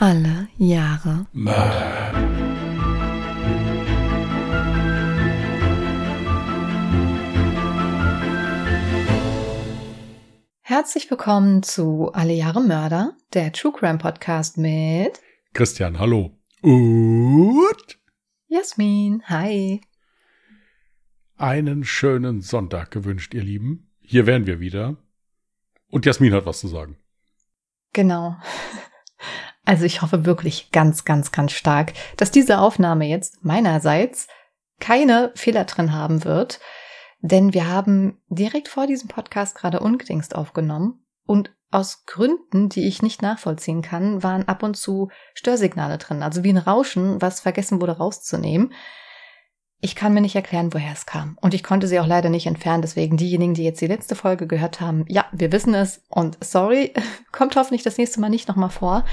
[0.00, 2.12] Alle Jahre Mörder.
[10.60, 15.20] Herzlich willkommen zu Alle Jahre Mörder, der True Crime Podcast mit
[15.52, 16.30] Christian, hallo.
[16.62, 17.98] Und
[18.46, 19.24] Jasmin.
[19.26, 19.80] Hi.
[21.36, 23.90] einen schönen Sonntag gewünscht, ihr Lieben.
[23.98, 24.96] Hier wären wir wieder.
[25.90, 26.98] Und Jasmin hat was zu sagen.
[27.92, 28.36] Genau.
[29.68, 34.26] Also ich hoffe wirklich ganz, ganz, ganz stark, dass diese Aufnahme jetzt meinerseits
[34.80, 36.58] keine Fehler drin haben wird,
[37.20, 43.02] denn wir haben direkt vor diesem Podcast gerade ungedingst aufgenommen und aus Gründen, die ich
[43.02, 47.82] nicht nachvollziehen kann, waren ab und zu Störsignale drin, also wie ein Rauschen, was vergessen
[47.82, 48.72] wurde rauszunehmen.
[49.82, 51.36] Ich kann mir nicht erklären, woher es kam.
[51.42, 52.82] Und ich konnte sie auch leider nicht entfernen.
[52.82, 56.02] Deswegen diejenigen, die jetzt die letzte Folge gehört haben, ja, wir wissen es.
[56.08, 56.94] Und sorry,
[57.32, 59.04] kommt hoffentlich das nächste Mal nicht nochmal vor.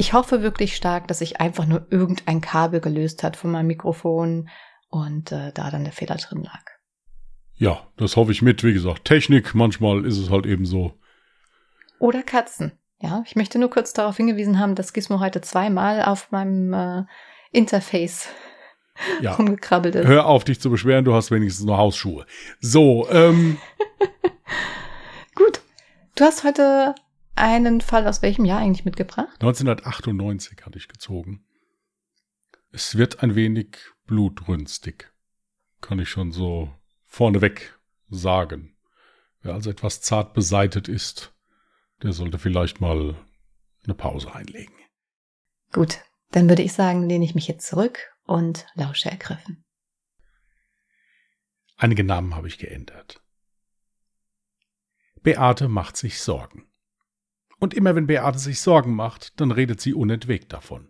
[0.00, 4.48] Ich hoffe wirklich stark, dass sich einfach nur irgendein Kabel gelöst hat von meinem Mikrofon
[4.90, 6.62] und äh, da dann der Fehler drin lag.
[7.56, 8.62] Ja, das hoffe ich mit.
[8.62, 10.94] Wie gesagt, Technik, manchmal ist es halt eben so.
[11.98, 12.78] Oder Katzen.
[13.00, 17.04] Ja, ich möchte nur kurz darauf hingewiesen haben, dass Gizmo heute zweimal auf meinem äh,
[17.50, 18.28] Interface
[19.20, 19.34] Ja.
[19.34, 20.06] rumgekrabbelt ist.
[20.06, 22.24] Hör auf, dich zu beschweren, du hast wenigstens noch Hausschuhe.
[22.60, 23.58] So, ähm,
[25.34, 25.60] Gut.
[26.14, 26.94] Du hast heute
[27.38, 29.34] einen Fall aus welchem Jahr eigentlich mitgebracht?
[29.40, 31.44] 1998 hatte ich gezogen.
[32.70, 35.12] Es wird ein wenig blutrünstig.
[35.80, 36.70] Kann ich schon so
[37.04, 37.78] vorneweg
[38.10, 38.76] sagen.
[39.40, 41.32] Wer also etwas zart beseitet ist,
[42.02, 43.16] der sollte vielleicht mal
[43.84, 44.74] eine Pause einlegen.
[45.72, 45.98] Gut,
[46.30, 49.64] dann würde ich sagen, lehne ich mich jetzt zurück und lausche ergriffen.
[51.76, 53.22] Einige Namen habe ich geändert.
[55.22, 56.67] Beate macht sich Sorgen.
[57.58, 60.88] Und immer wenn Beate sich Sorgen macht, dann redet sie unentwegt davon.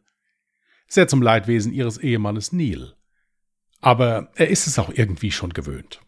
[0.87, 2.95] Sehr zum Leidwesen ihres Ehemannes Neil.
[3.81, 6.01] Aber er ist es auch irgendwie schon gewöhnt.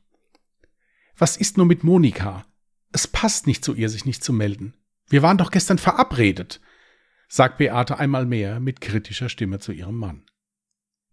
[1.17, 2.45] Was ist nur mit Monika?
[2.93, 4.75] Es passt nicht zu ihr, sich nicht zu melden.
[5.09, 6.61] Wir waren doch gestern verabredet,
[7.29, 10.25] sagt Beate einmal mehr mit kritischer Stimme zu ihrem Mann.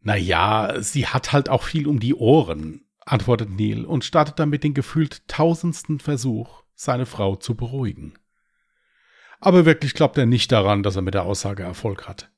[0.02, 4.64] Na ja, sie hat halt auch viel um die Ohren, antwortet Neil und startet damit
[4.64, 8.14] den gefühlt tausendsten Versuch, seine Frau zu beruhigen.
[9.40, 12.32] Aber wirklich glaubt er nicht daran, dass er mit der Aussage Erfolg hat.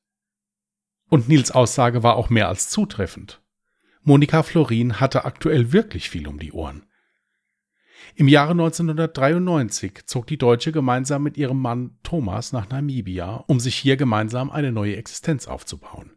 [1.10, 3.42] Und Nils Aussage war auch mehr als zutreffend.
[4.02, 6.86] Monika Florin hatte aktuell wirklich viel um die Ohren.
[8.16, 13.76] Im Jahre 1993 zog die Deutsche gemeinsam mit ihrem Mann Thomas nach Namibia, um sich
[13.76, 16.12] hier gemeinsam eine neue Existenz aufzubauen.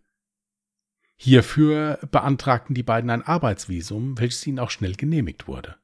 [1.17, 5.77] Hierfür beantragten die beiden ein Arbeitsvisum, welches ihnen auch schnell genehmigt wurde.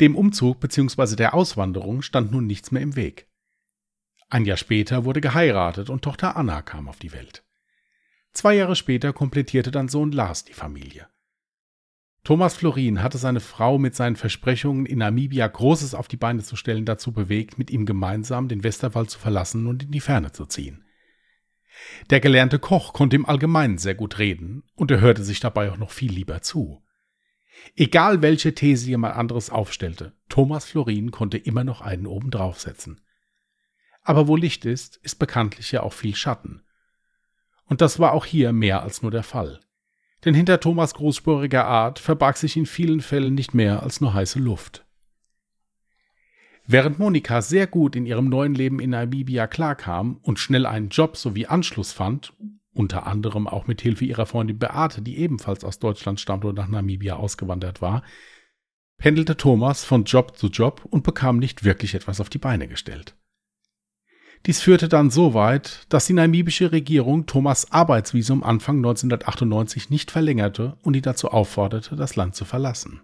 [0.00, 1.16] Dem Umzug bzw.
[1.16, 3.28] der Auswanderung stand nun nichts mehr im Weg.
[4.30, 7.44] Ein Jahr später wurde geheiratet und Tochter Anna kam auf die Welt.
[8.32, 11.06] Zwei Jahre später komplettierte dann Sohn Lars die Familie.
[12.24, 16.56] Thomas Florin hatte seine Frau mit seinen Versprechungen, in Namibia Großes auf die Beine zu
[16.56, 20.46] stellen, dazu bewegt, mit ihm gemeinsam den Westerwald zu verlassen und in die Ferne zu
[20.46, 20.84] ziehen.
[22.08, 25.76] Der gelernte Koch konnte im Allgemeinen sehr gut reden und er hörte sich dabei auch
[25.76, 26.82] noch viel lieber zu.
[27.76, 33.00] Egal welche These jemand anderes aufstellte, Thomas Florin konnte immer noch einen oben draufsetzen.
[34.04, 36.62] Aber wo Licht ist, ist bekanntlich ja auch viel Schatten.
[37.66, 39.60] Und das war auch hier mehr als nur der Fall.
[40.24, 44.38] Denn hinter Thomas großspuriger Art verbarg sich in vielen Fällen nicht mehr als nur heiße
[44.38, 44.84] Luft.
[46.66, 51.16] Während Monika sehr gut in ihrem neuen Leben in Namibia klarkam und schnell einen Job
[51.16, 52.32] sowie Anschluss fand,
[52.72, 56.68] unter anderem auch mit Hilfe ihrer Freundin Beate, die ebenfalls aus Deutschland stammt und nach
[56.68, 58.02] Namibia ausgewandert war,
[58.96, 63.14] pendelte Thomas von Job zu Job und bekam nicht wirklich etwas auf die Beine gestellt.
[64.46, 70.76] Dies führte dann so weit, dass die namibische Regierung Thomas Arbeitsvisum Anfang 1998 nicht verlängerte
[70.82, 73.00] und ihn dazu aufforderte, das Land zu verlassen.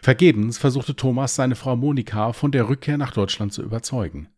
[0.00, 4.28] Vergebens versuchte Thomas seine Frau Monika von der Rückkehr nach Deutschland zu überzeugen.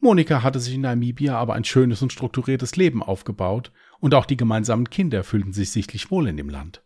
[0.00, 4.36] Monika hatte sich in Namibia aber ein schönes und strukturiertes Leben aufgebaut und auch die
[4.36, 6.82] gemeinsamen Kinder fühlten sich sichtlich wohl in dem Land.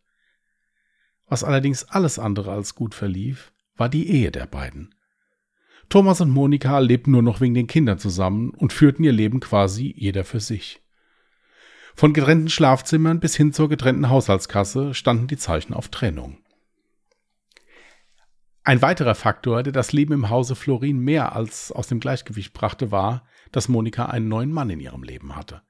[1.27, 4.95] Was allerdings alles andere als gut verlief, war die Ehe der beiden.
[5.89, 9.95] Thomas und Monika lebten nur noch wegen den Kindern zusammen und führten ihr Leben quasi
[9.97, 10.81] jeder für sich.
[11.95, 16.39] Von getrennten Schlafzimmern bis hin zur getrennten Haushaltskasse standen die Zeichen auf Trennung.
[18.65, 22.91] Ein weiterer Faktor, der das Leben im Hause Florin mehr als aus dem Gleichgewicht brachte,
[22.91, 25.63] war, dass Monika einen neuen Mann in ihrem Leben hatte.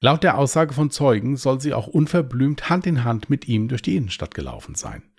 [0.00, 3.82] Laut der Aussage von Zeugen soll sie auch unverblümt Hand in Hand mit ihm durch
[3.82, 5.11] die Innenstadt gelaufen sein.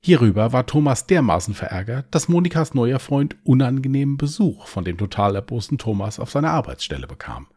[0.00, 5.78] Hierüber war Thomas dermaßen verärgert, dass Monikas neuer Freund unangenehmen Besuch von dem total erbosten
[5.78, 7.48] Thomas auf seiner Arbeitsstelle bekam.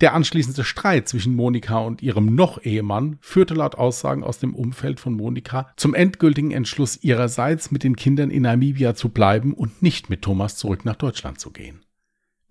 [0.00, 5.14] Der anschließende Streit zwischen Monika und ihrem Noch-Ehemann führte laut Aussagen aus dem Umfeld von
[5.14, 10.22] Monika zum endgültigen Entschluss ihrerseits, mit den Kindern in Namibia zu bleiben und nicht mit
[10.22, 11.84] Thomas zurück nach Deutschland zu gehen.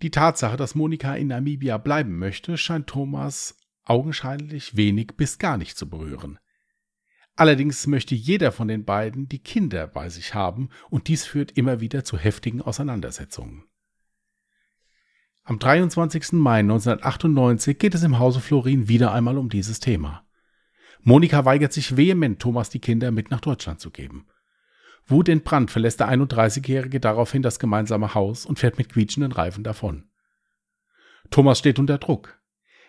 [0.01, 5.77] Die Tatsache, dass Monika in Namibia bleiben möchte, scheint Thomas augenscheinlich wenig bis gar nicht
[5.77, 6.39] zu berühren.
[7.41, 11.79] Allerdings möchte jeder von den beiden die Kinder bei sich haben und dies führt immer
[11.81, 13.63] wieder zu heftigen Auseinandersetzungen.
[15.43, 16.33] Am 23.
[16.33, 20.23] Mai 1998 geht es im Hause Florin wieder einmal um dieses Thema.
[21.01, 24.27] Monika weigert sich vehement, Thomas die Kinder mit nach Deutschland zu geben.
[25.07, 29.63] Wut in Brand verlässt der 31-Jährige daraufhin das gemeinsame Haus und fährt mit quietschenden Reifen
[29.63, 30.11] davon.
[31.31, 32.39] Thomas steht unter Druck.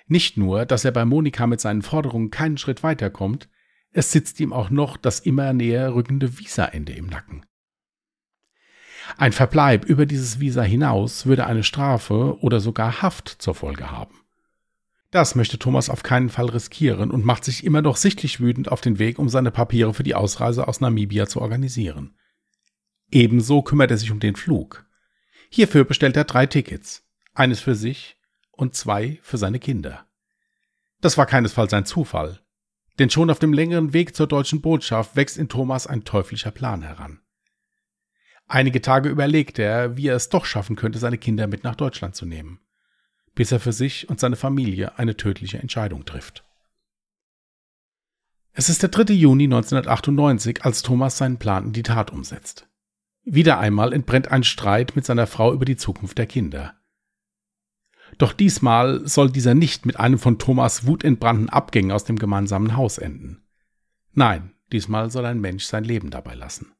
[0.08, 3.48] Nicht nur, dass er bei Monika mit seinen Forderungen keinen Schritt weiterkommt,
[3.92, 7.44] es sitzt ihm auch noch das immer näher rückende Visaende im Nacken.
[9.16, 14.22] Ein Verbleib über dieses Visa hinaus würde eine Strafe oder sogar Haft zur Folge haben.
[15.10, 18.80] Das möchte Thomas auf keinen Fall riskieren und macht sich immer noch sichtlich wütend auf
[18.80, 22.16] den Weg, um seine Papiere für die Ausreise aus Namibia zu organisieren.
[23.10, 24.86] Ebenso kümmert er sich um den Flug.
[25.50, 27.04] Hierfür bestellt er drei Tickets,
[27.34, 28.16] eines für sich
[28.52, 30.06] und zwei für seine Kinder.
[31.02, 32.41] Das war keinesfalls ein Zufall,
[32.98, 36.82] denn schon auf dem längeren Weg zur deutschen Botschaft wächst in Thomas ein teuflischer Plan
[36.82, 37.20] heran.
[38.46, 42.14] Einige Tage überlegt er, wie er es doch schaffen könnte, seine Kinder mit nach Deutschland
[42.14, 42.60] zu nehmen,
[43.34, 46.44] bis er für sich und seine Familie eine tödliche Entscheidung trifft.
[48.52, 49.14] Es ist der 3.
[49.14, 52.68] Juni 1998, als Thomas seinen Plan in die Tat umsetzt.
[53.24, 56.74] Wieder einmal entbrennt ein Streit mit seiner Frau über die Zukunft der Kinder.
[58.18, 62.98] Doch diesmal soll dieser nicht mit einem von Thomas wutentbrannten Abgängen aus dem gemeinsamen Haus
[62.98, 63.42] enden.
[64.12, 66.72] Nein, diesmal soll ein Mensch sein Leben dabei lassen.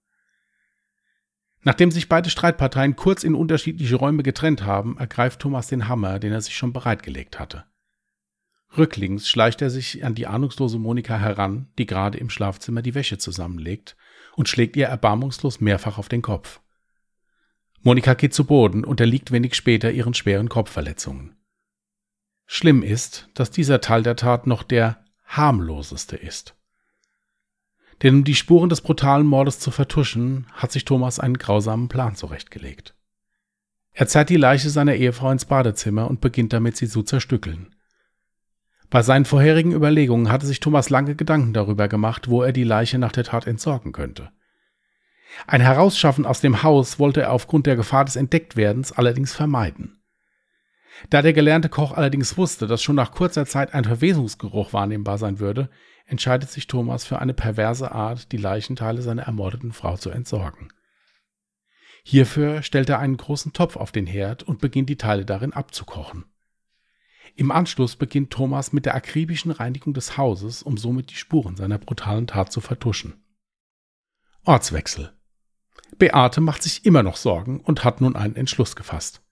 [1.65, 6.33] Nachdem sich beide Streitparteien kurz in unterschiedliche Räume getrennt haben, ergreift Thomas den Hammer, den
[6.33, 7.65] er sich schon bereitgelegt hatte.
[8.77, 13.19] Rücklings schleicht er sich an die ahnungslose Monika heran, die gerade im Schlafzimmer die Wäsche
[13.19, 13.97] zusammenlegt,
[14.35, 16.61] und schlägt ihr erbarmungslos mehrfach auf den Kopf.
[17.83, 21.37] Monika geht zu Boden und erliegt wenig später ihren schweren Kopfverletzungen.
[22.47, 26.55] Schlimm ist, dass dieser Teil der Tat noch der harmloseste ist.
[28.03, 32.15] Denn um die Spuren des brutalen Mordes zu vertuschen, hat sich Thomas einen grausamen Plan
[32.15, 32.95] zurechtgelegt.
[33.93, 37.75] Er zerrt die Leiche seiner Ehefrau ins Badezimmer und beginnt damit, sie zu zerstückeln.
[38.91, 42.99] Bei seinen vorherigen Überlegungen hatte sich Thomas lange Gedanken darüber gemacht, wo er die Leiche
[42.99, 44.31] nach der Tat entsorgen könnte.
[45.47, 50.03] Ein Herausschaffen aus dem Haus wollte er aufgrund der Gefahr des Entdecktwerdens allerdings vermeiden.
[51.11, 55.41] Da der gelernte Koch allerdings wusste, dass schon nach kurzer Zeit ein Verwesungsgeruch wahrnehmbar sein
[55.41, 55.71] würde,
[56.07, 60.69] entscheidet sich Thomas für eine perverse Art, die Leichenteile seiner ermordeten Frau zu entsorgen.
[62.05, 66.25] Hierfür stellt er einen großen Topf auf den Herd und beginnt die Teile darin abzukochen.
[67.35, 71.79] Im Anschluss beginnt Thomas mit der akribischen Reinigung des Hauses, um somit die Spuren seiner
[71.79, 73.25] brutalen Tat zu vertuschen.
[74.45, 75.13] Ortswechsel.
[75.99, 79.23] Beate macht sich immer noch Sorgen und hat nun einen Entschluss gefasst.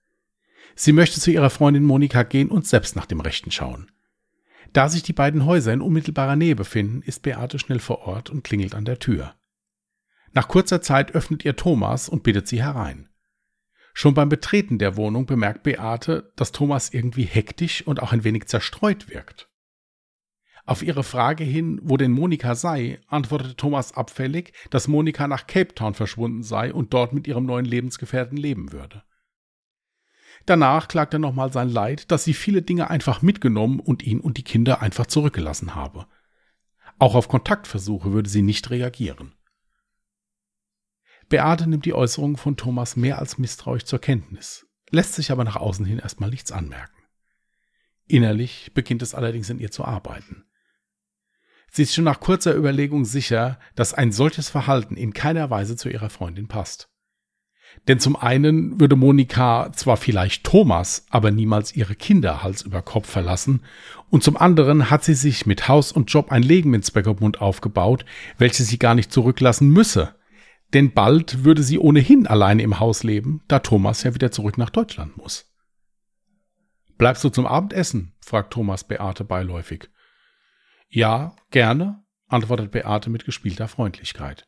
[0.74, 3.90] Sie möchte zu ihrer Freundin Monika gehen und selbst nach dem Rechten schauen.
[4.72, 8.44] Da sich die beiden Häuser in unmittelbarer Nähe befinden, ist Beate schnell vor Ort und
[8.44, 9.34] klingelt an der Tür.
[10.32, 13.08] Nach kurzer Zeit öffnet ihr Thomas und bittet sie herein.
[13.92, 18.46] Schon beim Betreten der Wohnung bemerkt Beate, dass Thomas irgendwie hektisch und auch ein wenig
[18.46, 19.49] zerstreut wirkt.
[20.66, 25.74] Auf ihre Frage hin, wo denn Monika sei, antwortete Thomas abfällig, dass Monika nach Cape
[25.74, 29.02] Town verschwunden sei und dort mit ihrem neuen Lebensgefährten leben würde.
[30.46, 34.36] Danach klagt er nochmal sein Leid, dass sie viele Dinge einfach mitgenommen und ihn und
[34.38, 36.06] die Kinder einfach zurückgelassen habe.
[36.98, 39.34] Auch auf Kontaktversuche würde sie nicht reagieren.
[41.28, 45.56] Beate nimmt die Äußerungen von Thomas mehr als misstrauisch zur Kenntnis, lässt sich aber nach
[45.56, 47.00] außen hin erstmal nichts anmerken.
[48.06, 50.44] Innerlich beginnt es allerdings in ihr zu arbeiten.
[51.70, 55.88] Sie ist schon nach kurzer Überlegung sicher, dass ein solches Verhalten in keiner Weise zu
[55.88, 56.88] ihrer Freundin passt.
[57.86, 63.08] Denn zum einen würde Monika zwar vielleicht Thomas, aber niemals ihre Kinder Hals über Kopf
[63.08, 63.62] verlassen,
[64.10, 68.04] und zum anderen hat sie sich mit Haus und Job ein Leben in Zweckerbund aufgebaut,
[68.38, 70.16] welches sie gar nicht zurücklassen müsse.
[70.74, 74.70] Denn bald würde sie ohnehin alleine im Haus leben, da Thomas ja wieder zurück nach
[74.70, 75.46] Deutschland muss.
[76.98, 78.14] Bleibst du zum Abendessen?
[78.20, 79.88] fragt Thomas Beate beiläufig.
[80.90, 84.46] Ja, gerne, antwortet Beate mit gespielter Freundlichkeit.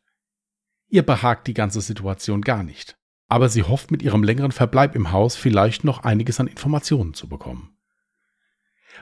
[0.88, 2.99] Ihr behagt die ganze Situation gar nicht
[3.32, 7.30] aber sie hofft mit ihrem längeren Verbleib im Haus vielleicht noch einiges an Informationen zu
[7.30, 7.75] bekommen.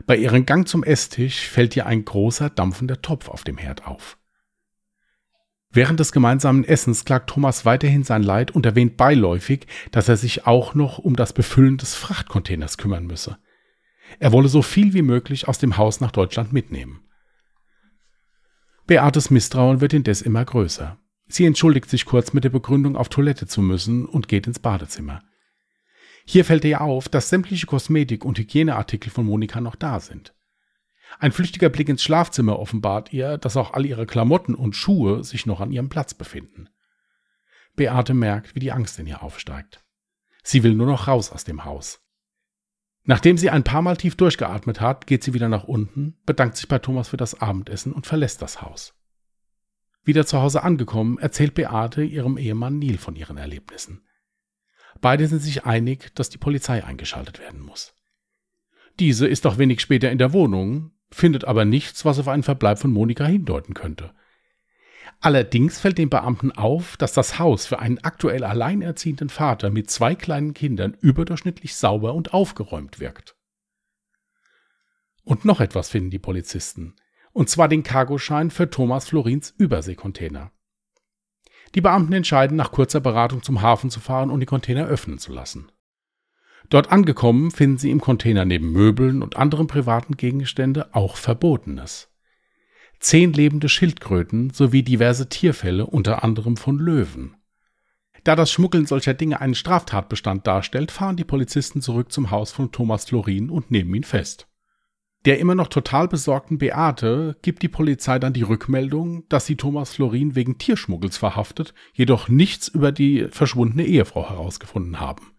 [0.06, 4.18] Bei ihrem Gang zum Esstisch fällt ihr ein großer dampfender Topf auf dem Herd auf.
[5.68, 10.47] Während des gemeinsamen Essens klagt Thomas weiterhin sein Leid und erwähnt beiläufig, dass er sich
[10.47, 13.37] auch noch um das Befüllen des Frachtcontainers kümmern müsse.
[14.20, 17.00] Er wolle so viel wie möglich aus dem Haus nach Deutschland mitnehmen.
[18.90, 20.99] Beates Misstrauen wird indes immer größer.
[21.28, 25.23] Sie entschuldigt sich kurz mit der Begründung, auf Toilette zu müssen und geht ins Badezimmer.
[26.25, 30.35] Hier fällt ihr auf, dass sämtliche Kosmetik- und Hygieneartikel von Monika noch da sind.
[31.20, 35.47] Ein flüchtiger Blick ins Schlafzimmer offenbart ihr, dass auch all ihre Klamotten und Schuhe sich
[35.47, 36.68] noch an ihrem Platz befinden.
[37.76, 39.85] Beate merkt, wie die Angst in ihr aufsteigt.
[40.42, 42.00] Sie will nur noch raus aus dem Haus.
[43.11, 46.69] Nachdem sie ein paar Mal tief durchgeatmet hat, geht sie wieder nach unten, bedankt sich
[46.69, 48.95] bei Thomas für das Abendessen und verlässt das Haus.
[50.05, 54.07] Wieder zu Hause angekommen, erzählt Beate ihrem Ehemann Neil von ihren Erlebnissen.
[55.00, 57.97] Beide sind sich einig, dass die Polizei eingeschaltet werden muss.
[59.00, 62.79] Diese ist auch wenig später in der Wohnung, findet aber nichts, was auf einen Verbleib
[62.79, 64.14] von Monika hindeuten könnte.
[65.22, 70.14] Allerdings fällt den Beamten auf, dass das Haus für einen aktuell alleinerziehenden Vater mit zwei
[70.14, 73.36] kleinen Kindern überdurchschnittlich sauber und aufgeräumt wirkt.
[75.22, 76.96] Und noch etwas finden die Polizisten,
[77.32, 80.52] und zwar den Cargoschein für Thomas Florins Überseekontainer.
[81.74, 85.32] Die Beamten entscheiden, nach kurzer Beratung zum Hafen zu fahren und die Container öffnen zu
[85.32, 85.70] lassen.
[86.70, 92.10] Dort angekommen finden sie im Container neben Möbeln und anderen privaten Gegenstände auch Verbotenes
[93.00, 97.37] zehn lebende Schildkröten sowie diverse Tierfälle, unter anderem von Löwen.
[98.25, 102.71] Da das Schmuggeln solcher Dinge einen Straftatbestand darstellt, fahren die Polizisten zurück zum Haus von
[102.71, 104.47] Thomas Florin und nehmen ihn fest.
[105.26, 109.95] Der immer noch total besorgten Beate gibt die Polizei dann die Rückmeldung, dass sie Thomas
[109.95, 115.33] Florin wegen Tierschmuggels verhaftet, jedoch nichts über die verschwundene Ehefrau herausgefunden haben.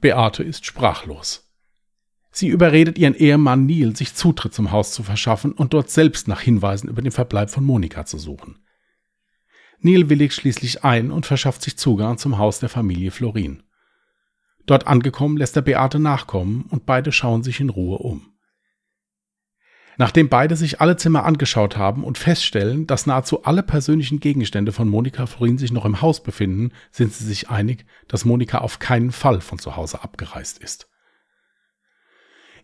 [0.00, 1.43] Beate ist sprachlos.
[2.36, 6.40] Sie überredet ihren Ehemann Neil, sich Zutritt zum Haus zu verschaffen und dort selbst nach
[6.40, 8.58] Hinweisen über den Verbleib von Monika zu suchen.
[9.78, 13.62] Neil willigt schließlich ein und verschafft sich Zugang zum Haus der Familie Florin.
[14.66, 18.32] Dort angekommen lässt er Beate nachkommen und beide schauen sich in Ruhe um.
[19.96, 24.88] Nachdem beide sich alle Zimmer angeschaut haben und feststellen, dass nahezu alle persönlichen Gegenstände von
[24.88, 29.12] Monika Florin sich noch im Haus befinden, sind sie sich einig, dass Monika auf keinen
[29.12, 30.88] Fall von zu Hause abgereist ist.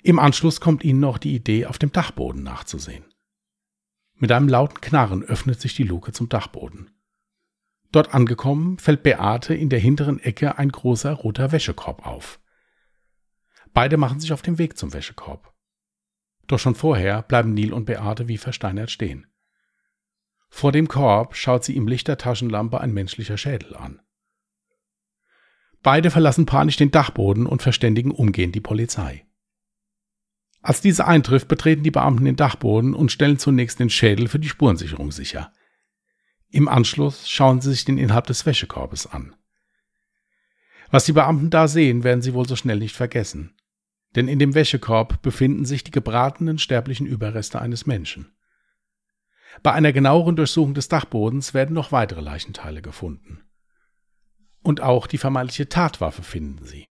[0.03, 3.05] Im Anschluss kommt ihnen noch die Idee, auf dem Dachboden nachzusehen.
[4.15, 6.91] Mit einem lauten Knarren öffnet sich die Luke zum Dachboden.
[7.93, 12.41] Dort angekommen, fällt Beate in der hinteren Ecke ein großer roter Wäschekorb auf.
[13.73, 15.53] Beide machen sich auf den Weg zum Wäschekorb.
[16.47, 19.27] Doch schon vorher bleiben Neil und Beate wie versteinert stehen.
[20.49, 24.01] Vor dem Korb schaut sie im Licht der Taschenlampe ein menschlicher Schädel an.
[25.83, 29.27] Beide verlassen panisch den Dachboden und verständigen umgehend die Polizei.
[30.63, 34.49] Als diese eintrifft, betreten die Beamten den Dachboden und stellen zunächst den Schädel für die
[34.49, 35.53] Spurensicherung sicher.
[36.51, 39.35] Im Anschluss schauen sie sich den Inhalt des Wäschekorbes an.
[40.91, 43.55] Was die Beamten da sehen, werden sie wohl so schnell nicht vergessen.
[44.17, 48.33] Denn in dem Wäschekorb befinden sich die gebratenen sterblichen Überreste eines Menschen.
[49.63, 53.43] Bei einer genaueren Durchsuchung des Dachbodens werden noch weitere Leichenteile gefunden.
[54.63, 56.87] Und auch die vermeintliche Tatwaffe finden sie.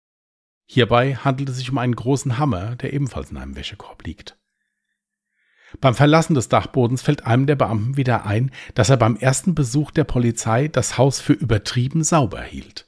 [0.71, 4.37] Hierbei handelt es sich um einen großen Hammer, der ebenfalls in einem Wäschekorb liegt.
[5.81, 9.89] Beim Verlassen des Dachbodens fällt einem der Beamten wieder ein, dass er beim ersten Besuch
[9.89, 12.87] der Polizei das Haus für übertrieben sauber hielt.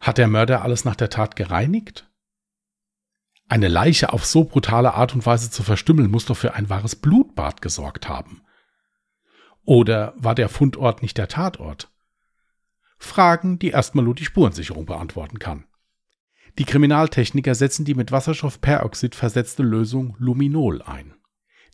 [0.00, 2.10] Hat der Mörder alles nach der Tat gereinigt?
[3.46, 6.96] Eine Leiche auf so brutale Art und Weise zu verstümmeln, muss doch für ein wahres
[6.96, 8.40] Blutbad gesorgt haben.
[9.66, 11.90] Oder war der Fundort nicht der Tatort?
[12.96, 15.66] Fragen, die erstmal nur die Spurensicherung beantworten kann.
[16.58, 21.14] Die Kriminaltechniker setzen die mit Wasserstoffperoxid versetzte Lösung Luminol ein.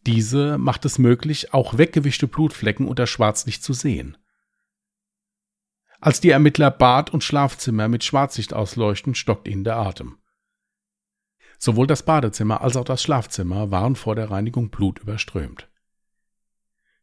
[0.06, 4.16] Diese macht es möglich, auch weggewischte Blutflecken unter Schwarzlicht zu sehen.
[6.00, 10.18] Als die Ermittler Bad und Schlafzimmer mit Schwarzlicht ausleuchten, stockt ihnen der Atem.
[11.58, 15.68] Sowohl das Badezimmer als auch das Schlafzimmer waren vor der Reinigung blutüberströmt.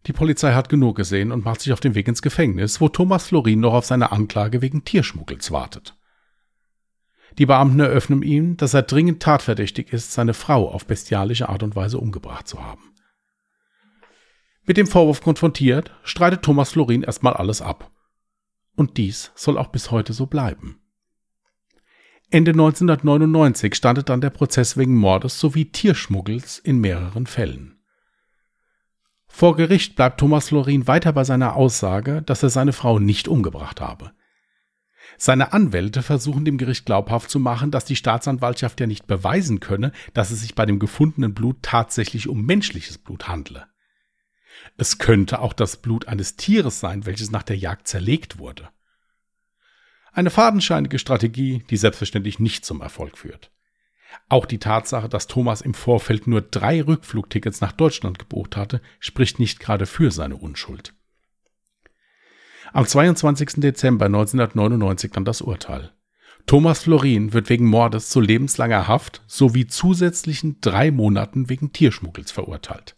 [0.06, 3.28] Die Polizei hat genug gesehen und macht sich auf den Weg ins Gefängnis, wo Thomas
[3.28, 5.99] Florin noch auf seine Anklage wegen Tierschmuggels wartet.
[7.38, 11.76] Die Beamten eröffnen ihm, dass er dringend tatverdächtig ist, seine Frau auf bestialische Art und
[11.76, 12.94] Weise umgebracht zu haben.
[14.66, 17.92] Mit dem Vorwurf konfrontiert, streitet Thomas Florin erstmal alles ab.
[18.76, 20.80] Und dies soll auch bis heute so bleiben.
[22.32, 27.80] Ende 1999 startet dann der Prozess wegen Mordes sowie Tierschmuggels in mehreren Fällen.
[29.28, 33.82] Vor Gericht bleibt Thomas Florin weiter bei seiner Aussage, dass er seine Frau nicht umgebracht
[33.82, 34.12] habe.
[35.22, 39.92] Seine Anwälte versuchen dem Gericht glaubhaft zu machen, dass die Staatsanwaltschaft ja nicht beweisen könne,
[40.14, 43.68] dass es sich bei dem gefundenen Blut tatsächlich um menschliches Blut handle.
[44.78, 48.70] Es könnte auch das Blut eines Tieres sein, welches nach der Jagd zerlegt wurde.
[50.14, 53.52] Eine fadenscheinige Strategie, die selbstverständlich nicht zum Erfolg führt.
[54.30, 59.38] Auch die Tatsache, dass Thomas im Vorfeld nur drei Rückflugtickets nach Deutschland gebucht hatte, spricht
[59.38, 60.94] nicht gerade für seine Unschuld.
[62.72, 63.62] Am 22.
[63.62, 65.92] Dezember 1999 dann das Urteil.
[66.46, 72.96] Thomas Florin wird wegen Mordes zu lebenslanger Haft sowie zusätzlichen drei Monaten wegen Tierschmuggels verurteilt.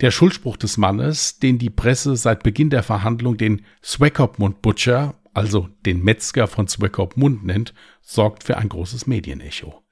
[0.00, 5.68] Der Schuldspruch des Mannes, den die Presse seit Beginn der Verhandlung den Swakopmund Butcher, also
[5.86, 9.82] den Metzger von Swakopmund nennt, sorgt für ein großes Medienecho.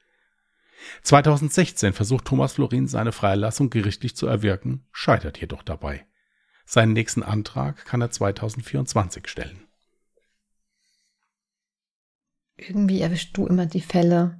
[1.02, 6.06] 2016 versucht Thomas Florin seine Freilassung gerichtlich zu erwirken, scheitert jedoch dabei.
[6.70, 9.66] Seinen nächsten Antrag kann er 2024 stellen.
[12.56, 14.38] Irgendwie erwischst du immer die Fälle,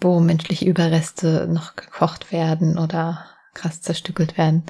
[0.00, 4.64] wo menschliche Überreste noch gekocht werden oder krass zerstückelt werden.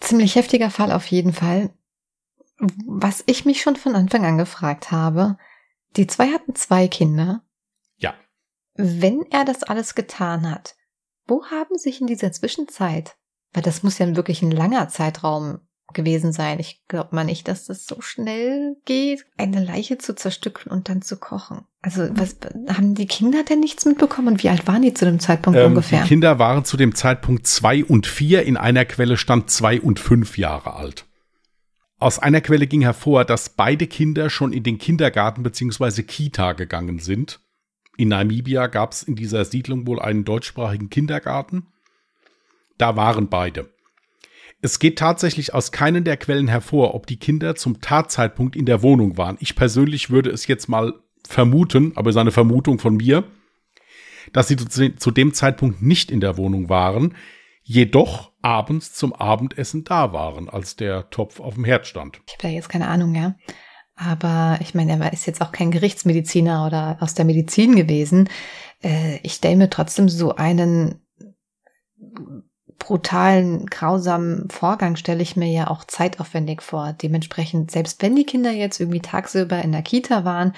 [0.00, 1.68] Ziemlich heftiger Fall auf jeden Fall.
[2.86, 5.36] Was ich mich schon von Anfang an gefragt habe,
[5.96, 7.42] die zwei hatten zwei Kinder.
[7.98, 8.14] Ja.
[8.72, 10.76] Wenn er das alles getan hat,
[11.26, 13.18] wo haben sich in dieser Zwischenzeit
[13.56, 15.60] weil das muss ja wirklich ein langer Zeitraum
[15.94, 16.60] gewesen sein.
[16.60, 21.00] Ich glaube mal nicht, dass das so schnell geht, eine Leiche zu zerstückeln und dann
[21.00, 21.62] zu kochen.
[21.80, 22.36] Also was
[22.68, 25.68] haben die Kinder denn nichts mitbekommen und wie alt waren die zu dem Zeitpunkt ähm,
[25.68, 26.02] ungefähr?
[26.02, 28.42] Die Kinder waren zu dem Zeitpunkt zwei und vier.
[28.42, 31.06] In einer Quelle stand zwei und fünf Jahre alt.
[31.98, 36.02] Aus einer Quelle ging hervor, dass beide Kinder schon in den Kindergarten bzw.
[36.02, 37.40] Kita gegangen sind.
[37.96, 41.68] In Namibia gab es in dieser Siedlung wohl einen deutschsprachigen Kindergarten.
[42.78, 43.70] Da waren beide.
[44.62, 48.82] Es geht tatsächlich aus keinen der Quellen hervor, ob die Kinder zum Tatzeitpunkt in der
[48.82, 49.36] Wohnung waren.
[49.40, 50.94] Ich persönlich würde es jetzt mal
[51.26, 53.24] vermuten, aber seine Vermutung von mir,
[54.32, 57.14] dass sie zu dem Zeitpunkt nicht in der Wohnung waren,
[57.62, 62.20] jedoch abends zum Abendessen da waren, als der Topf auf dem Herd stand.
[62.26, 63.34] Ich habe da jetzt keine Ahnung, ja.
[63.96, 68.28] Aber ich meine, er ist jetzt auch kein Gerichtsmediziner oder aus der Medizin gewesen.
[68.84, 71.05] Äh, ich stelle mir trotzdem so einen
[72.86, 76.92] brutalen, grausamen Vorgang stelle ich mir ja auch zeitaufwendig vor.
[76.92, 80.52] Dementsprechend, selbst wenn die Kinder jetzt irgendwie tagsüber in der Kita waren,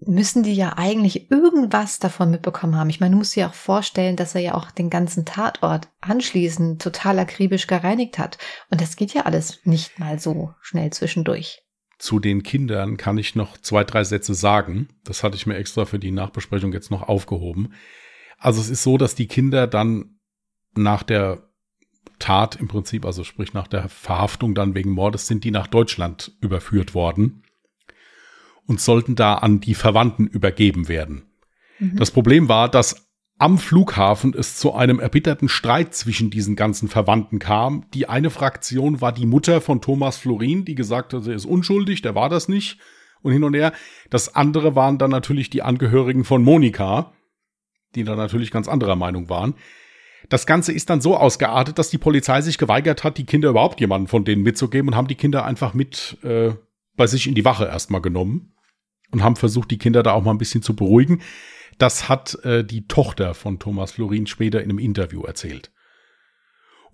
[0.00, 2.88] müssen die ja eigentlich irgendwas davon mitbekommen haben.
[2.88, 6.80] Ich meine, du musst dir auch vorstellen, dass er ja auch den ganzen Tatort anschließend
[6.80, 8.38] total akribisch gereinigt hat.
[8.70, 11.62] Und das geht ja alles nicht mal so schnell zwischendurch.
[11.98, 14.88] Zu den Kindern kann ich noch zwei, drei Sätze sagen.
[15.04, 17.74] Das hatte ich mir extra für die Nachbesprechung jetzt noch aufgehoben.
[18.38, 20.18] Also es ist so, dass die Kinder dann
[20.74, 21.48] nach der
[22.18, 26.32] Tat im Prinzip, also sprich nach der Verhaftung dann wegen Mordes, sind die nach Deutschland
[26.40, 27.42] überführt worden
[28.66, 31.24] und sollten da an die Verwandten übergeben werden.
[31.78, 31.96] Mhm.
[31.96, 33.08] Das Problem war, dass
[33.38, 37.86] am Flughafen es zu einem erbitterten Streit zwischen diesen ganzen Verwandten kam.
[37.92, 42.02] Die eine Fraktion war die Mutter von Thomas Florin, die gesagt hat, er ist unschuldig,
[42.02, 42.78] der war das nicht
[43.22, 43.72] und hin und her.
[44.10, 47.12] Das andere waren dann natürlich die Angehörigen von Monika,
[47.96, 49.54] die da natürlich ganz anderer Meinung waren.
[50.32, 53.80] Das Ganze ist dann so ausgeartet, dass die Polizei sich geweigert hat, die Kinder überhaupt
[53.80, 56.54] jemanden von denen mitzugeben und haben die Kinder einfach mit äh,
[56.96, 58.54] bei sich in die Wache erstmal genommen
[59.10, 61.20] und haben versucht, die Kinder da auch mal ein bisschen zu beruhigen.
[61.76, 65.70] Das hat äh, die Tochter von Thomas Florin später in einem Interview erzählt.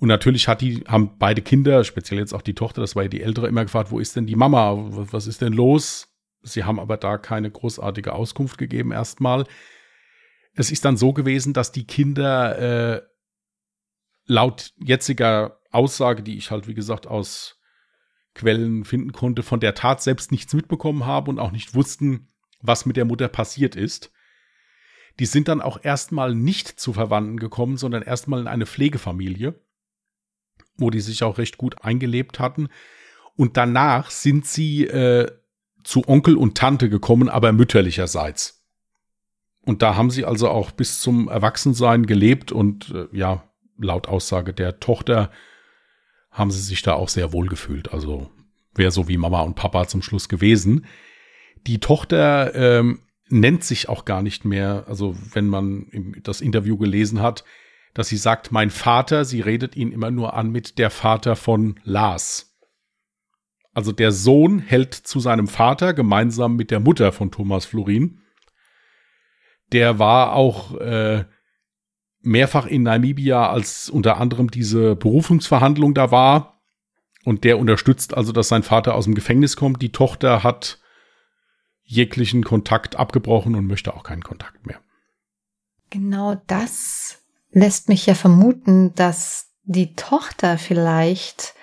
[0.00, 3.08] Und natürlich hat die, haben beide Kinder, speziell jetzt auch die Tochter, das war ja
[3.08, 4.74] die ältere, immer gefragt, wo ist denn die Mama?
[5.12, 6.08] Was ist denn los?
[6.42, 9.44] Sie haben aber da keine großartige Auskunft gegeben erstmal.
[10.54, 13.02] Es ist dann so gewesen, dass die Kinder äh,
[14.28, 17.58] laut jetziger Aussage, die ich halt, wie gesagt, aus
[18.34, 22.28] Quellen finden konnte, von der Tat selbst nichts mitbekommen haben und auch nicht wussten,
[22.60, 24.12] was mit der Mutter passiert ist.
[25.18, 29.60] Die sind dann auch erstmal nicht zu Verwandten gekommen, sondern erstmal in eine Pflegefamilie,
[30.76, 32.68] wo die sich auch recht gut eingelebt hatten.
[33.34, 35.30] Und danach sind sie äh,
[35.82, 38.64] zu Onkel und Tante gekommen, aber mütterlicherseits.
[39.62, 43.47] Und da haben sie also auch bis zum Erwachsensein gelebt und äh, ja,
[43.78, 45.30] laut Aussage der Tochter
[46.30, 47.92] haben sie sich da auch sehr wohl gefühlt.
[47.92, 48.30] Also
[48.74, 50.86] wäre so wie Mama und Papa zum Schluss gewesen.
[51.66, 55.86] Die Tochter ähm, nennt sich auch gar nicht mehr, also wenn man
[56.22, 57.44] das Interview gelesen hat,
[57.94, 61.80] dass sie sagt, mein Vater, sie redet ihn immer nur an mit der Vater von
[61.82, 62.56] Lars.
[63.74, 68.20] Also der Sohn hält zu seinem Vater gemeinsam mit der Mutter von Thomas Florin.
[69.72, 71.24] Der war auch äh,
[72.20, 76.60] mehrfach in Namibia, als unter anderem diese Berufungsverhandlung da war.
[77.24, 79.82] Und der unterstützt also, dass sein Vater aus dem Gefängnis kommt.
[79.82, 80.78] Die Tochter hat
[81.82, 84.80] jeglichen Kontakt abgebrochen und möchte auch keinen Kontakt mehr.
[85.90, 91.54] Genau das lässt mich ja vermuten, dass die Tochter vielleicht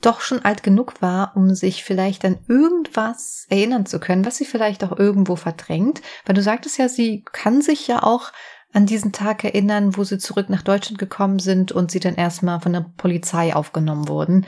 [0.00, 4.44] doch schon alt genug war, um sich vielleicht an irgendwas erinnern zu können, was sie
[4.44, 6.02] vielleicht auch irgendwo verdrängt.
[6.24, 8.32] Weil du sagtest ja, sie kann sich ja auch
[8.72, 12.60] an diesen Tag erinnern, wo sie zurück nach Deutschland gekommen sind und sie dann erstmal
[12.60, 14.46] von der Polizei aufgenommen wurden.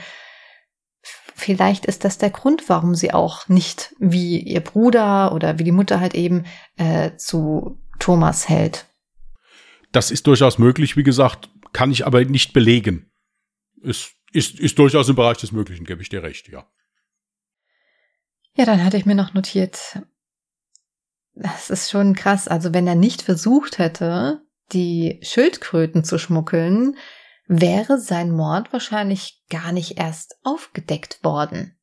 [1.03, 5.73] Vielleicht ist das der Grund, warum sie auch nicht wie ihr Bruder oder wie die
[5.73, 6.45] Mutter halt eben
[6.77, 8.87] äh, zu Thomas hält.
[9.91, 13.11] Das ist durchaus möglich, wie gesagt, kann ich aber nicht belegen.
[13.81, 16.67] Ist, ist, ist durchaus im Bereich des Möglichen, gebe ich dir recht, ja.
[18.55, 20.03] Ja, dann hatte ich mir noch notiert,
[21.43, 22.49] das ist schon krass.
[22.49, 26.97] Also wenn er nicht versucht hätte, die Schildkröten zu schmuggeln,
[27.47, 31.77] wäre sein Mord wahrscheinlich gar nicht erst aufgedeckt worden.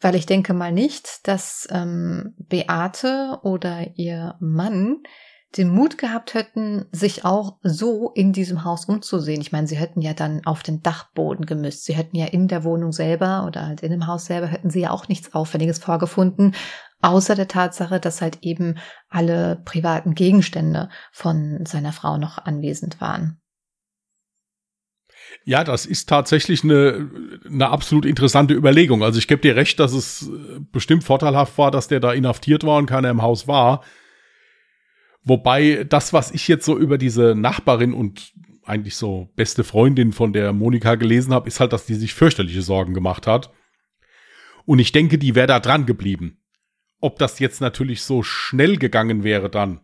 [0.00, 5.02] Weil ich denke mal nicht, dass ähm, Beate oder ihr Mann
[5.56, 9.40] den Mut gehabt hätten, sich auch so in diesem Haus umzusehen.
[9.40, 11.84] Ich meine, sie hätten ja dann auf den Dachboden gemüsst.
[11.84, 14.80] Sie hätten ja in der Wohnung selber oder halt in dem Haus selber hätten sie
[14.80, 16.54] ja auch nichts Auffälliges vorgefunden.
[17.02, 23.40] Außer der Tatsache, dass halt eben alle privaten Gegenstände von seiner Frau noch anwesend waren.
[25.44, 27.10] Ja, das ist tatsächlich eine,
[27.44, 29.02] eine absolut interessante Überlegung.
[29.02, 30.30] Also ich gebe dir recht, dass es
[30.70, 33.82] bestimmt vorteilhaft war, dass der da inhaftiert war und keiner im Haus war.
[35.24, 38.32] Wobei das, was ich jetzt so über diese Nachbarin und
[38.64, 42.62] eigentlich so beste Freundin von der Monika gelesen habe, ist halt, dass die sich fürchterliche
[42.62, 43.52] Sorgen gemacht hat.
[44.64, 46.41] Und ich denke, die wäre da dran geblieben.
[47.02, 49.80] Ob das jetzt natürlich so schnell gegangen wäre dann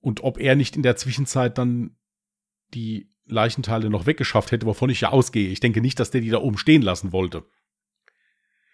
[0.00, 1.96] und ob er nicht in der Zwischenzeit dann
[2.74, 5.50] die Leichenteile noch weggeschafft hätte, wovon ich ja ausgehe.
[5.50, 7.44] Ich denke nicht, dass der die da oben stehen lassen wollte.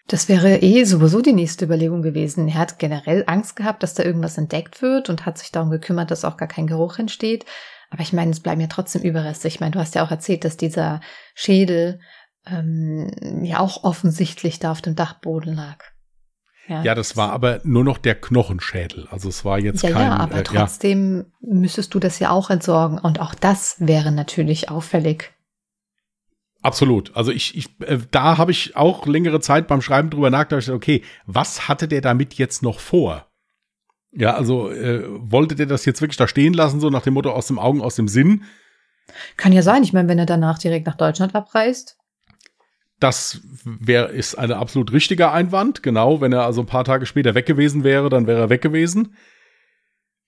[0.06, 2.48] Das wäre eh sowieso die nächste Überlegung gewesen.
[2.48, 6.10] Er hat generell Angst gehabt, dass da irgendwas entdeckt wird und hat sich darum gekümmert,
[6.10, 7.44] dass auch gar kein Geruch entsteht.
[7.90, 9.46] Aber ich meine, es bleiben ja trotzdem Überreste.
[9.48, 11.02] Ich meine, du hast ja auch erzählt, dass dieser
[11.34, 12.00] Schädel
[12.46, 15.93] ähm, ja auch offensichtlich da auf dem Dachboden lag.
[16.66, 19.06] Ja, ja, das war aber nur noch der Knochenschädel.
[19.10, 20.02] Also es war jetzt ja, kein.
[20.02, 21.54] Ja, aber äh, trotzdem ja.
[21.54, 22.98] müsstest du das ja auch entsorgen.
[22.98, 25.32] Und auch das wäre natürlich auffällig.
[26.62, 27.14] Absolut.
[27.14, 31.02] Also ich, ich äh, da habe ich auch längere Zeit beim Schreiben drüber nachgedacht, okay,
[31.26, 33.26] was hatte der damit jetzt noch vor?
[34.12, 37.30] Ja, also äh, wollte der das jetzt wirklich da stehen lassen, so nach dem Motto
[37.30, 38.44] aus dem Augen, aus dem Sinn?
[39.36, 39.82] Kann ja sein.
[39.82, 41.98] Ich meine, wenn er danach direkt nach Deutschland abreist.
[43.00, 45.82] Das wäre ist eine absolut richtiger Einwand.
[45.82, 48.62] Genau, wenn er also ein paar Tage später weg gewesen wäre, dann wäre er weg
[48.62, 49.14] gewesen.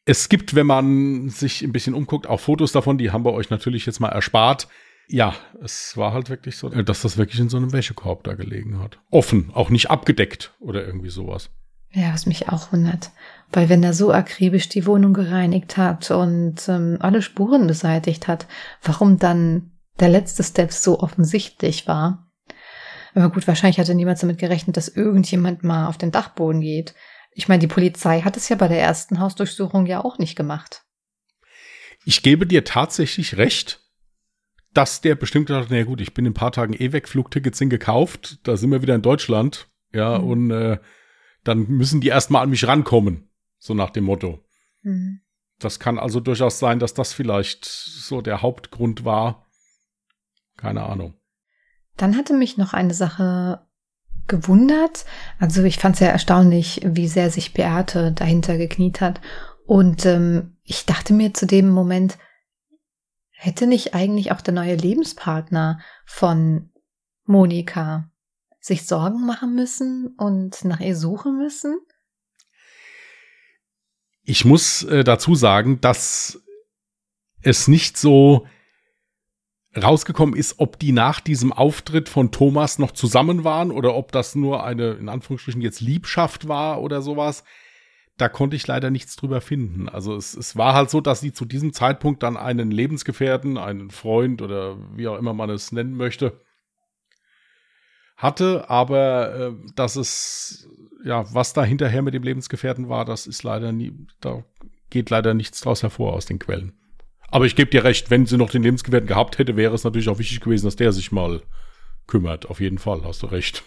[0.05, 3.50] Es gibt, wenn man sich ein bisschen umguckt, auch Fotos davon, die haben wir euch
[3.50, 4.68] natürlich jetzt mal erspart.
[5.09, 8.81] Ja, es war halt wirklich so, dass das wirklich in so einem Wäschekorb da gelegen
[8.81, 8.98] hat.
[9.11, 11.50] Offen, auch nicht abgedeckt oder irgendwie sowas.
[11.92, 13.11] Ja, was mich auch wundert.
[13.52, 18.46] Weil wenn er so akribisch die Wohnung gereinigt hat und ähm, alle Spuren beseitigt hat,
[18.83, 22.26] warum dann der letzte Step so offensichtlich war?
[23.16, 26.94] Aber gut, wahrscheinlich hatte niemand damit gerechnet, dass irgendjemand mal auf den Dachboden geht.
[27.33, 30.85] Ich meine, die Polizei hat es ja bei der ersten Hausdurchsuchung ja auch nicht gemacht.
[32.05, 33.81] Ich gebe dir tatsächlich recht,
[34.74, 37.57] dass der bestimmt hat, na gut, ich bin in ein paar Tagen eh weg, Flugtickets
[37.57, 40.29] sind gekauft, da sind wir wieder in Deutschland, ja, mhm.
[40.29, 40.79] und äh,
[41.42, 44.44] dann müssen die erstmal an mich rankommen, so nach dem Motto.
[44.83, 45.22] Mhm.
[45.59, 49.46] Das kann also durchaus sein, dass das vielleicht so der Hauptgrund war.
[50.59, 51.14] Keine Ahnung.
[51.97, 53.67] Dann hatte mich noch eine Sache
[54.27, 55.05] gewundert.
[55.39, 59.21] Also ich fand es ja erstaunlich, wie sehr sich Beate dahinter gekniet hat.
[59.67, 62.19] Und ähm, ich dachte mir zu dem Moment,
[63.31, 66.71] hätte nicht eigentlich auch der neue Lebenspartner von
[67.25, 68.11] Monika
[68.61, 71.79] sich Sorgen machen müssen und nach ihr suchen müssen?
[74.23, 76.43] Ich muss äh, dazu sagen, dass
[77.43, 78.47] es nicht so
[79.77, 84.35] rausgekommen ist, ob die nach diesem Auftritt von Thomas noch zusammen waren oder ob das
[84.35, 87.45] nur eine, in Anführungsstrichen, jetzt Liebschaft war oder sowas.
[88.17, 89.89] Da konnte ich leider nichts drüber finden.
[89.91, 93.91] Also es, es war halt so, dass sie zu diesem Zeitpunkt dann einen Lebensgefährten, einen
[93.91, 96.41] Freund oder wie auch immer man es nennen möchte,
[98.17, 100.67] hatte, aber äh, dass es,
[101.05, 104.43] ja, was da hinterher mit dem Lebensgefährten war, das ist leider nie, da
[104.89, 106.73] geht leider nichts draus hervor aus den Quellen.
[107.29, 110.09] Aber ich gebe dir recht, wenn sie noch den Lebensgefährten gehabt hätte, wäre es natürlich
[110.09, 111.43] auch wichtig gewesen, dass der sich mal
[112.07, 112.47] kümmert.
[112.47, 113.65] Auf jeden Fall, hast du recht.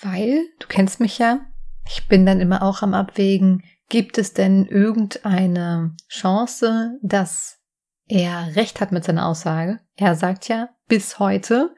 [0.00, 1.40] Weil, du kennst mich ja,
[1.86, 7.58] ich bin dann immer auch am Abwägen, gibt es denn irgendeine Chance, dass
[8.06, 9.80] er recht hat mit seiner Aussage?
[9.96, 11.74] Er sagt ja, bis heute,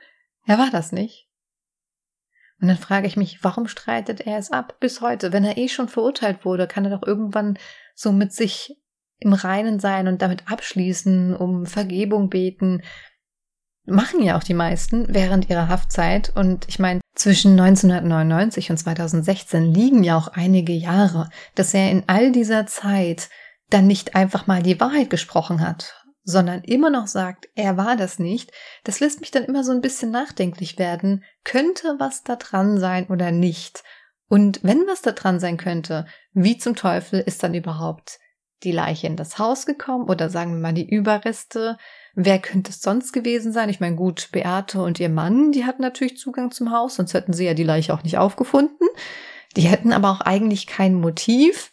[0.47, 1.29] er war das nicht.
[2.61, 5.33] Und dann frage ich mich, warum streitet er es ab bis heute?
[5.33, 7.59] Wenn er eh schon verurteilt wurde, kann er doch irgendwann
[7.95, 8.77] so mit sich
[9.21, 12.83] im Reinen sein und damit abschließen, um Vergebung beten.
[13.87, 16.33] machen ja auch die meisten während ihrer Haftzeit.
[16.35, 22.05] Und ich meine, zwischen 1999 und 2016 liegen ja auch einige Jahre, dass er in
[22.07, 23.29] all dieser Zeit
[23.69, 28.19] dann nicht einfach mal die Wahrheit gesprochen hat, sondern immer noch sagt, er war das
[28.19, 28.53] nicht,
[28.85, 31.25] das lässt mich dann immer so ein bisschen nachdenklich werden.
[31.45, 33.83] Könnte was da dran sein oder nicht?
[34.29, 38.19] Und wenn was da dran sein könnte, wie zum Teufel ist dann überhaupt
[38.63, 41.79] die Leiche in das Haus gekommen oder sagen wir mal die Überreste?
[42.15, 43.69] Wer könnte es sonst gewesen sein?
[43.69, 47.33] Ich meine, gut, Beate und ihr Mann, die hatten natürlich Zugang zum Haus, sonst hätten
[47.33, 48.89] sie ja die Leiche auch nicht aufgefunden.
[49.57, 51.73] Die hätten aber auch eigentlich kein Motiv.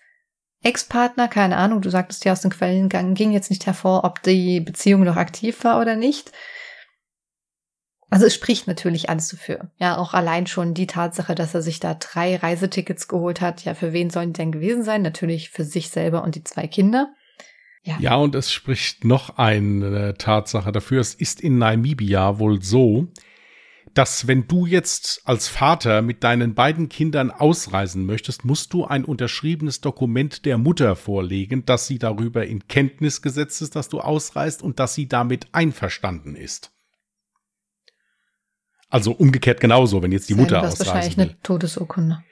[0.63, 4.59] Ex-Partner, keine Ahnung, du sagtest ja aus dem Quellengang, ging jetzt nicht hervor, ob die
[4.59, 6.31] Beziehung noch aktiv war oder nicht.
[8.09, 9.69] Also es spricht natürlich alles dafür.
[9.77, 13.65] Ja, auch allein schon die Tatsache, dass er sich da drei Reisetickets geholt hat.
[13.65, 15.01] Ja, für wen sollen die denn gewesen sein?
[15.01, 17.13] Natürlich für sich selber und die zwei Kinder.
[17.83, 17.97] Ja.
[17.99, 20.99] ja, und es spricht noch eine Tatsache dafür.
[20.99, 23.07] Es ist in Namibia wohl so,
[23.93, 29.05] dass wenn du jetzt als Vater mit deinen beiden Kindern ausreisen möchtest, musst du ein
[29.05, 34.61] unterschriebenes Dokument der Mutter vorlegen, dass sie darüber in Kenntnis gesetzt ist, dass du ausreist
[34.61, 36.76] und dass sie damit einverstanden ist.
[38.89, 40.93] Also umgekehrt genauso, wenn jetzt die Mutter ausreisen will.
[40.93, 42.23] wahrscheinlich eine Todesurkunde.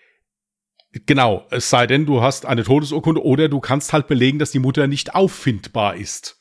[1.05, 4.59] Genau, es sei denn, du hast eine Todesurkunde oder du kannst halt belegen, dass die
[4.59, 6.37] Mutter nicht auffindbar ist.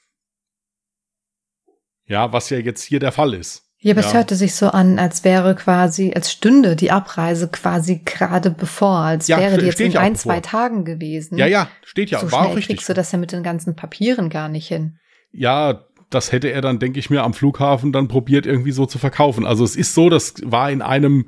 [2.06, 3.64] Ja, was ja jetzt hier der Fall ist.
[3.78, 4.06] Ja, aber ja.
[4.06, 8.98] es hörte sich so an, als wäre quasi, als stünde die Abreise quasi gerade bevor,
[8.98, 11.36] als ja, wäre die jetzt in ein, zwei Tagen gewesen.
[11.36, 12.76] Ja, ja, steht ja, so war schnell auch richtig.
[12.76, 14.98] kriegst du das ja mit den ganzen Papieren gar nicht hin.
[15.32, 18.98] Ja, das hätte er dann, denke ich mir, am Flughafen dann probiert, irgendwie so zu
[18.98, 19.46] verkaufen.
[19.46, 21.26] Also es ist so, das war in einem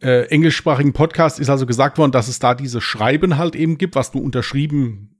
[0.00, 3.94] äh, englischsprachigen Podcast, ist also gesagt worden, dass es da diese Schreiben halt eben gibt,
[3.94, 5.12] was du unterschrieben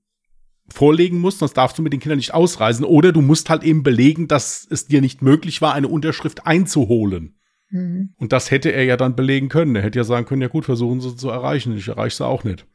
[0.69, 2.85] vorlegen musst, sonst darfst du mit den Kindern nicht ausreisen.
[2.85, 7.37] Oder du musst halt eben belegen, dass es dir nicht möglich war, eine Unterschrift einzuholen.
[7.71, 8.15] Mhm.
[8.17, 9.77] Und das hätte er ja dann belegen können.
[9.77, 11.77] Er hätte ja sagen können, ja gut, versuchen sie zu erreichen.
[11.77, 12.67] Ich erreiche sie auch nicht.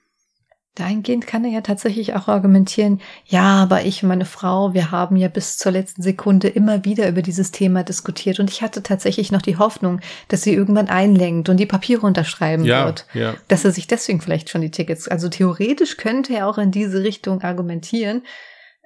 [0.75, 5.17] Dahingehend kann er ja tatsächlich auch argumentieren, ja, aber ich und meine Frau, wir haben
[5.17, 9.33] ja bis zur letzten Sekunde immer wieder über dieses Thema diskutiert und ich hatte tatsächlich
[9.33, 13.05] noch die Hoffnung, dass sie irgendwann einlenkt und die Papiere unterschreiben ja, wird.
[13.13, 13.35] Ja.
[13.49, 17.03] Dass er sich deswegen vielleicht schon die Tickets, also theoretisch könnte er auch in diese
[17.03, 18.23] Richtung argumentieren.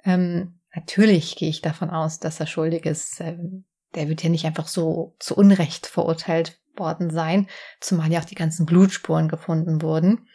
[0.04, 3.20] Ähm, natürlich gehe ich davon aus, dass er schuldig ist.
[3.20, 7.46] Ähm, der wird ja nicht einfach so zu Unrecht verurteilt worden sein,
[7.80, 10.26] zumal ja auch die ganzen Blutspuren gefunden wurden.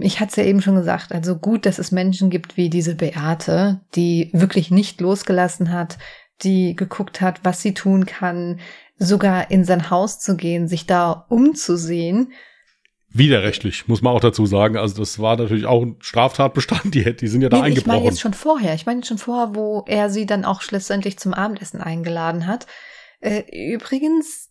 [0.00, 2.96] Ich hatte es ja eben schon gesagt, also gut, dass es Menschen gibt wie diese
[2.96, 5.98] Beate, die wirklich nicht losgelassen hat,
[6.42, 8.58] die geguckt hat, was sie tun kann,
[8.98, 12.32] sogar in sein Haus zu gehen, sich da umzusehen.
[13.12, 14.76] Widerrechtlich, muss man auch dazu sagen.
[14.76, 17.80] Also das war natürlich auch ein Straftatbestand, die, die sind ja da nee, eingebrochen.
[17.80, 18.74] Ich meine jetzt schon vorher.
[18.74, 22.66] Ich meine jetzt schon vorher, wo er sie dann auch schlussendlich zum Abendessen eingeladen hat.
[23.20, 24.50] Äh, übrigens,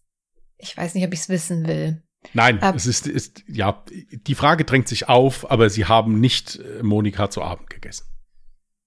[0.57, 2.03] ich weiß nicht, ob ich es wissen will.
[2.33, 6.57] Nein, Ab es ist, ist, ja, die Frage drängt sich auf, aber sie haben nicht
[6.57, 8.05] äh, Monika zu Abend gegessen.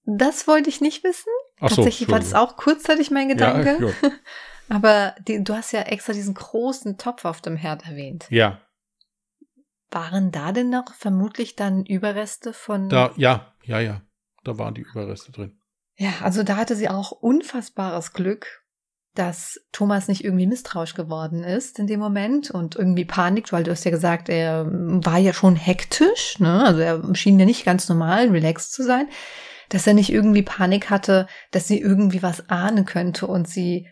[0.05, 1.31] Das wollte ich nicht wissen.
[1.61, 3.79] Ach Tatsächlich so, war das auch kurzzeitig mein Gedanke.
[3.81, 4.11] Ja,
[4.69, 8.27] aber die, du hast ja extra diesen großen Topf auf dem Herd erwähnt.
[8.31, 8.61] Ja.
[9.91, 12.89] Waren da denn noch vermutlich dann Überreste von.
[12.89, 14.03] Da, ja, ja, ja.
[14.45, 15.59] Da waren die Überreste drin.
[15.97, 18.62] Ja, also da hatte sie auch unfassbares Glück,
[19.15, 23.71] dass Thomas nicht irgendwie misstrauisch geworden ist in dem Moment und irgendwie panikt, weil du
[23.71, 26.65] hast ja gesagt, er war ja schon hektisch, ne?
[26.65, 29.09] Also er schien ja nicht ganz normal, relaxed zu sein,
[29.69, 33.89] dass er nicht irgendwie Panik hatte, dass sie irgendwie was ahnen könnte und sie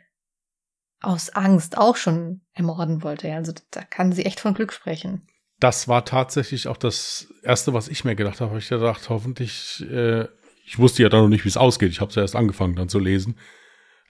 [1.03, 3.33] aus Angst auch schon ermorden wollte.
[3.33, 5.27] Also da kann sie echt von Glück sprechen.
[5.59, 8.57] Das war tatsächlich auch das Erste, was ich mir gedacht habe.
[8.59, 10.27] Ich gedacht, hoffentlich, äh,
[10.65, 11.91] ich wusste ja dann noch nicht, wie es ausgeht.
[11.91, 13.37] Ich habe es ja erst angefangen dann zu lesen.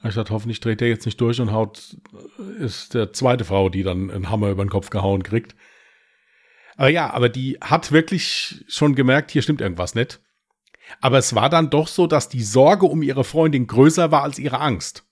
[0.03, 1.97] Ich dachte, hoffentlich dreht der jetzt nicht durch und haut,
[2.59, 5.55] ist der zweite Frau, die dann einen Hammer über den Kopf gehauen kriegt.
[6.77, 10.21] Aber ja, aber die hat wirklich schon gemerkt, hier stimmt irgendwas nicht.
[11.01, 14.39] Aber es war dann doch so, dass die Sorge um ihre Freundin größer war als
[14.39, 15.05] ihre Angst.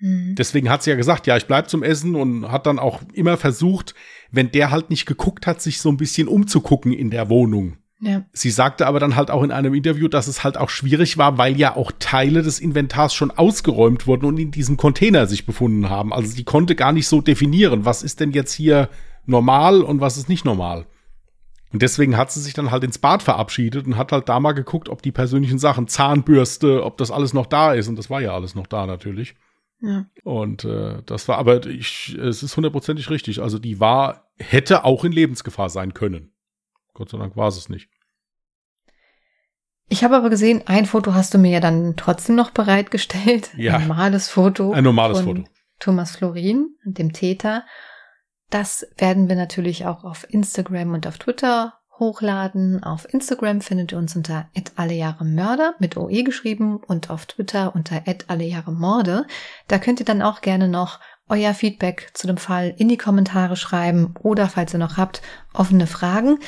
[0.00, 0.34] Mhm.
[0.34, 3.36] Deswegen hat sie ja gesagt, ja, ich bleib zum Essen und hat dann auch immer
[3.36, 3.94] versucht,
[4.32, 7.78] wenn der halt nicht geguckt hat, sich so ein bisschen umzugucken in der Wohnung.
[8.00, 8.24] Ja.
[8.32, 11.38] Sie sagte aber dann halt auch in einem Interview, dass es halt auch schwierig war,
[11.38, 15.88] weil ja auch Teile des Inventars schon ausgeräumt wurden und in diesem Container sich befunden
[15.88, 16.12] haben.
[16.12, 18.88] Also sie konnte gar nicht so definieren, was ist denn jetzt hier
[19.26, 20.86] normal und was ist nicht normal.
[21.72, 24.52] Und deswegen hat sie sich dann halt ins Bad verabschiedet und hat halt da mal
[24.52, 27.88] geguckt, ob die persönlichen Sachen, Zahnbürste, ob das alles noch da ist.
[27.88, 29.34] Und das war ja alles noch da natürlich.
[29.80, 30.06] Ja.
[30.22, 33.42] Und äh, das war, aber ich, es ist hundertprozentig richtig.
[33.42, 36.33] Also die war, hätte auch in Lebensgefahr sein können.
[36.94, 37.90] Gott sei Dank war es nicht.
[39.88, 43.50] Ich habe aber gesehen, ein Foto hast du mir ja dann trotzdem noch bereitgestellt.
[43.56, 43.76] Ja.
[43.76, 44.72] Ein normales Foto.
[44.72, 45.44] Ein normales Foto.
[45.78, 47.64] Thomas Florin, dem Täter.
[48.50, 52.82] Das werden wir natürlich auch auf Instagram und auf Twitter hochladen.
[52.82, 59.26] Auf Instagram findet ihr uns unter @allejahremörder mit OE geschrieben und auf Twitter unter @allejahremorde.
[59.68, 63.56] Da könnt ihr dann auch gerne noch euer Feedback zu dem Fall in die Kommentare
[63.56, 66.38] schreiben oder falls ihr noch habt, offene Fragen.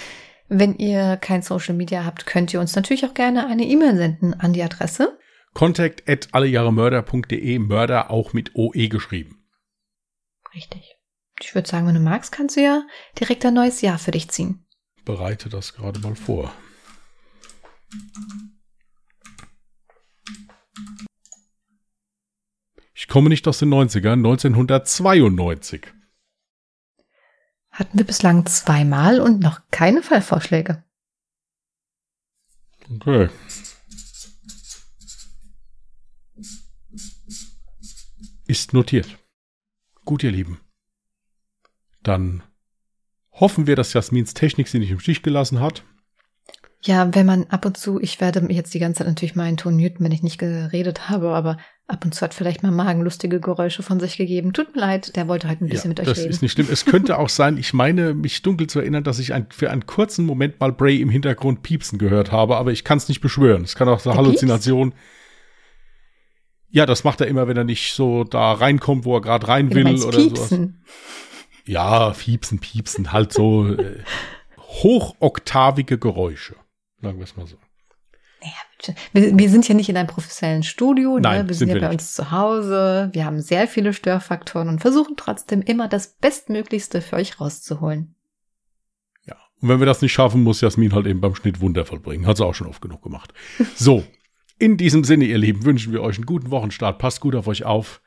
[0.49, 4.35] Wenn ihr kein Social Media habt, könnt ihr uns natürlich auch gerne eine E-Mail senden
[4.35, 5.19] an die Adresse
[5.57, 9.43] contact at allejahremörder.de, Mörder auch mit OE geschrieben.
[10.55, 10.97] Richtig.
[11.41, 12.83] Ich würde sagen, wenn du magst, kannst du ja
[13.19, 14.67] direkt ein neues Jahr für dich ziehen.
[15.07, 16.53] Bereite das gerade mal vor.
[22.95, 25.96] Ich komme nicht aus den 90ern, 1992.
[27.77, 30.83] Hatten wir bislang zweimal und noch keine Fallvorschläge.
[32.91, 33.29] Okay.
[38.47, 39.19] Ist notiert.
[40.07, 40.59] Gut, ihr Lieben.
[42.03, 42.43] Dann
[43.33, 45.85] hoffen wir, dass Jasmins Technik sie nicht im Stich gelassen hat.
[46.87, 49.77] Ja, wenn man ab und zu, ich werde jetzt die ganze Zeit natürlich meinen Ton
[49.77, 51.57] muten, wenn ich nicht geredet habe, aber
[51.89, 54.53] ab und zu hat vielleicht mal Magen lustige Geräusche von sich gegeben.
[54.53, 56.29] Tut mir leid, der wollte heute ein bisschen ja, mit euch das reden.
[56.29, 56.69] Das ist nicht schlimm.
[56.71, 59.87] Es könnte auch sein, ich meine, mich dunkel zu erinnern, dass ich ein, für einen
[59.87, 63.65] kurzen Moment mal Bray im Hintergrund piepsen gehört habe, aber ich kann es nicht beschwören.
[63.65, 64.91] Es kann auch eine Halluzination.
[64.91, 65.05] Piepst?
[66.71, 69.75] Ja, das macht er immer, wenn er nicht so da reinkommt, wo er gerade rein
[69.75, 70.59] will oder piepsen.
[70.59, 71.65] sowas.
[71.65, 74.03] Ja, piepsen, piepsen, halt so äh,
[74.57, 76.55] hochoktavige Geräusche,
[77.03, 77.57] sagen wir es mal so.
[78.41, 81.23] Naja, wir, wir, sind ja nicht in einem professionellen Studio, ne?
[81.23, 82.01] Nein, wir sind, sind ja wir bei nicht.
[82.01, 83.09] uns zu Hause.
[83.13, 88.15] Wir haben sehr viele Störfaktoren und versuchen trotzdem immer das Bestmöglichste für euch rauszuholen.
[89.25, 92.27] Ja, und wenn wir das nicht schaffen, muss Jasmin halt eben beim Schnitt Wunder vollbringen.
[92.27, 93.33] Hat sie auch schon oft genug gemacht.
[93.75, 94.05] So,
[94.59, 96.99] in diesem Sinne, ihr Lieben, wünschen wir euch einen guten Wochenstart.
[96.99, 98.03] Passt gut auf euch auf.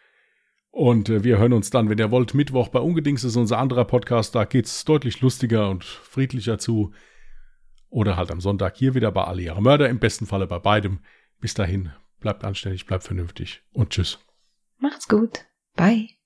[0.72, 3.86] Und äh, wir hören uns dann, wenn ihr wollt, Mittwoch bei Ungedings ist unser anderer
[3.86, 4.36] Podcast.
[4.36, 6.92] Da geht es deutlich lustiger und friedlicher zu.
[7.90, 9.90] Oder halt am Sonntag hier wieder bei alle ihre Mörder.
[9.90, 11.00] Im besten Falle bei beidem.
[11.40, 14.20] Bis dahin, bleibt anständig, bleibt vernünftig und tschüss.
[14.78, 15.46] Macht's gut.
[15.76, 16.19] Bye.